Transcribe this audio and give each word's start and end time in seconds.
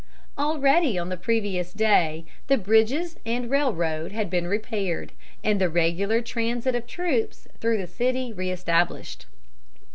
Already, 0.35 0.97
on 0.97 1.09
the 1.09 1.15
previous 1.15 1.73
day, 1.73 2.25
the 2.47 2.57
bridges 2.57 3.17
and 3.23 3.51
railroad 3.51 4.11
had 4.11 4.31
been 4.31 4.47
repaired, 4.47 5.11
and 5.43 5.61
the 5.61 5.69
regular 5.69 6.21
transit 6.23 6.73
of 6.73 6.87
troops 6.87 7.47
through 7.59 7.77
the 7.77 7.85
city 7.85 8.33
reëstablished. 8.33 9.25